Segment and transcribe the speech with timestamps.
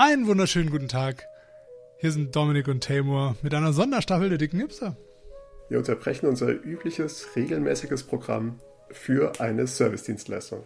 [0.00, 1.26] Einen wunderschönen guten Tag.
[1.98, 4.96] Hier sind Dominik und Tamur mit einer Sonderstaffel der dicken Hipster.
[5.68, 8.60] Wir unterbrechen unser übliches, regelmäßiges Programm
[8.92, 10.62] für eine Servicedienstleistung.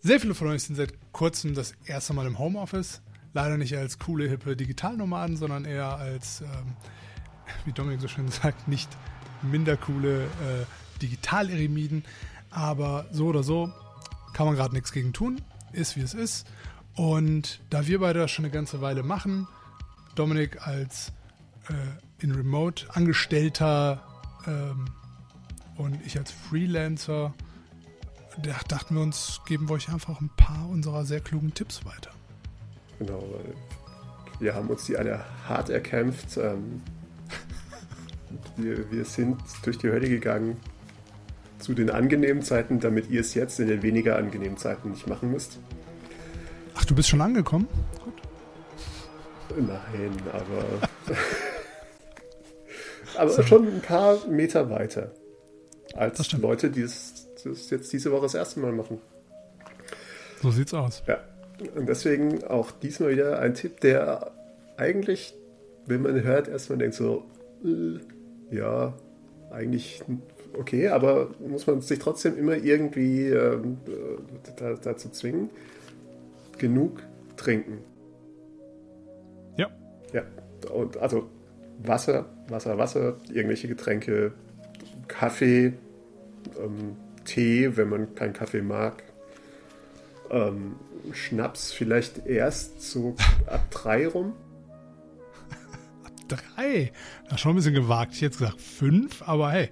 [0.00, 3.00] Sehr viele von euch sind seit kurzem das erste Mal im Homeoffice.
[3.32, 6.76] Leider nicht als coole, hippe Digitalnomaden, sondern eher als, ähm,
[7.64, 8.90] wie Dominik so schön sagt, nicht
[9.40, 12.04] minder coole äh, Digital-Eremiden.
[12.50, 13.72] Aber so oder so
[14.34, 15.40] kann man gerade nichts gegen tun.
[15.72, 16.46] Ist wie es ist.
[16.96, 19.46] Und da wir beide das schon eine ganze Weile machen,
[20.14, 21.12] Dominik als
[21.68, 24.02] äh, in Remote Angestellter
[24.46, 24.86] ähm,
[25.76, 27.34] und ich als Freelancer,
[28.42, 32.10] da dachten wir uns, geben wir euch einfach ein paar unserer sehr klugen Tipps weiter.
[32.98, 33.54] Genau, weil
[34.40, 36.38] wir haben uns die alle hart erkämpft.
[36.38, 36.82] Ähm,
[38.56, 40.56] wir, wir sind durch die Hölle gegangen
[41.58, 45.30] zu den angenehmen Zeiten, damit ihr es jetzt in den weniger angenehmen Zeiten nicht machen
[45.30, 45.58] müsst.
[46.76, 47.68] Ach, du bist schon angekommen?
[48.04, 48.14] Gut.
[49.56, 51.16] Nein, aber.
[53.16, 53.42] aber so.
[53.42, 55.10] schon ein paar Meter weiter.
[55.94, 57.26] Als Leute, die es
[57.70, 58.98] jetzt diese Woche das erste Mal machen.
[60.42, 61.02] So sieht's aus.
[61.06, 61.20] Ja.
[61.74, 64.32] Und deswegen auch diesmal wieder ein Tipp, der
[64.76, 65.34] eigentlich,
[65.86, 67.24] wenn man hört, erstmal denkt so,
[67.64, 68.92] äh, ja,
[69.50, 70.02] eigentlich
[70.58, 73.58] okay, aber muss man sich trotzdem immer irgendwie äh,
[74.82, 75.50] dazu zwingen,
[76.58, 77.02] genug
[77.36, 77.78] trinken.
[79.56, 79.70] Ja.
[80.12, 80.22] Ja,
[80.72, 81.28] und also
[81.82, 84.32] Wasser, Wasser, Wasser, irgendwelche Getränke,
[85.08, 85.74] Kaffee,
[86.58, 89.02] ähm, Tee, wenn man keinen Kaffee mag.
[90.30, 90.76] Ähm,
[91.12, 93.14] Schnaps vielleicht erst so
[93.46, 94.32] ab drei rum.
[96.04, 96.92] ab drei?
[97.24, 98.14] Das ist schon ein bisschen gewagt.
[98.14, 99.70] Ich hätte gesagt fünf, aber hey,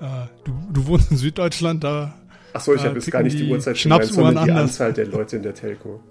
[0.00, 2.14] äh, du, du wohnst in Süddeutschland, da.
[2.52, 4.70] Achso, ich habe jetzt gar nicht die Uhrzeit gemeint, sondern die anders.
[4.70, 6.02] Anzahl der Leute in der Telco.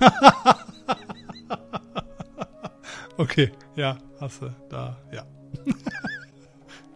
[3.16, 5.24] okay, ja, hast du da, ja.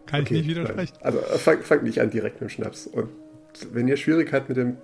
[0.05, 0.93] Kann okay, ich nicht widersprechen.
[1.03, 1.15] Nein.
[1.15, 2.87] Also fangt fang nicht an direkt mit dem Schnaps.
[2.87, 3.09] Und
[3.71, 4.77] wenn ihr Schwierigkeit mit dem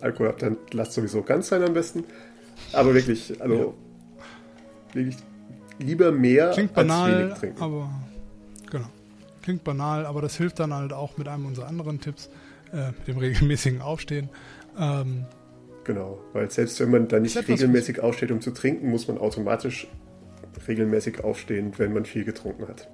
[0.00, 2.04] Alkohol habt, dann lasst sowieso ganz sein am besten.
[2.72, 4.94] Aber wirklich, also ja.
[4.94, 5.16] wirklich
[5.78, 7.62] lieber mehr Klingt banal, als wenig trinken.
[7.62, 7.90] Aber
[8.70, 8.86] genau.
[9.42, 12.30] Klingt banal, aber das hilft dann halt auch mit einem unserer anderen Tipps,
[12.72, 14.28] äh, mit dem regelmäßigen Aufstehen.
[14.78, 15.24] Ähm,
[15.84, 19.86] Genau, weil selbst wenn man da nicht regelmäßig aufsteht, um zu trinken, muss man automatisch
[20.66, 22.88] regelmäßig aufstehen, wenn man viel getrunken hat.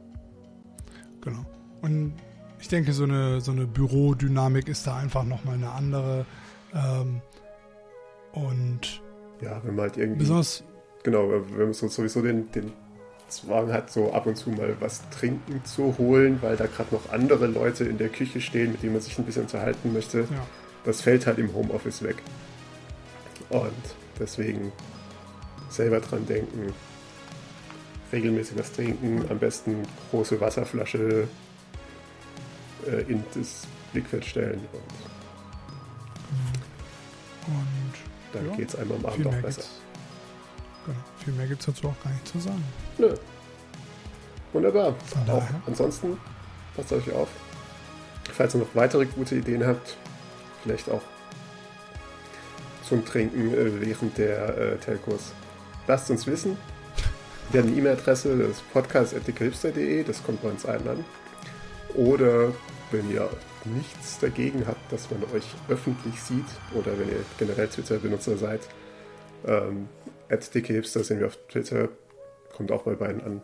[1.21, 1.45] Genau.
[1.83, 2.15] Und
[2.59, 6.27] ich denke, so eine, so eine Bürodynamik ist da einfach nochmal eine andere.
[6.75, 7.21] Ähm,
[8.33, 9.03] und
[9.41, 10.21] ja, wenn man halt irgendwie.
[10.21, 10.65] Besonders.
[11.03, 12.73] Genau, wenn man so, sowieso den, den
[13.29, 17.11] Zwang hat, so ab und zu mal was trinken zu holen, weil da gerade noch
[17.11, 20.21] andere Leute in der Küche stehen, mit denen man sich ein bisschen unterhalten möchte.
[20.21, 20.47] Ja.
[20.85, 22.17] Das fällt halt im Homeoffice weg.
[23.51, 23.73] Und
[24.19, 24.73] deswegen
[25.69, 26.73] selber dran denken,
[28.13, 31.29] regelmäßig was trinken, am besten große Wasserflasche
[32.87, 34.61] äh, in das Blickfeld stellen.
[34.73, 34.83] Und,
[37.47, 37.93] und
[38.33, 39.63] dann ja, geht es einem am Abend auch besser.
[40.87, 42.65] Genau, viel mehr gibt es dazu auch gar nicht zu sagen.
[42.99, 43.15] Nö.
[44.53, 44.95] Wunderbar.
[45.29, 46.17] Auch ansonsten
[46.77, 47.29] passt euch auf.
[48.33, 49.97] Falls ihr noch weitere gute Ideen habt,
[50.63, 51.03] vielleicht auch
[52.91, 55.33] zum Trinken äh, während der äh, Telcos.
[55.87, 56.59] Lasst uns wissen.
[57.53, 61.05] Wir haben eine E-Mail-Adresse, das ist podcast.dickhilfster.de, das kommt bei uns allen an.
[61.95, 62.53] Oder
[62.91, 63.29] wenn ihr
[63.65, 68.61] nichts dagegen habt, dass man euch öffentlich sieht, oder wenn ihr generell Twitter-Benutzer seid,
[69.47, 69.89] ähm,
[70.29, 71.89] at dickhipster sind wir auf Twitter,
[72.57, 73.43] kommt auch bei beiden an.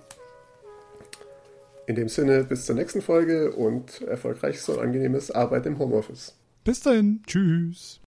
[1.87, 6.35] In dem Sinne, bis zur nächsten Folge und erfolgreiches und angenehmes Arbeit im Homeoffice.
[6.65, 8.01] Bis dahin, tschüss.